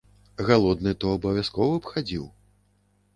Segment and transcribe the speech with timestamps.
[0.47, 2.25] Галодны то абавязкова б хадзіў.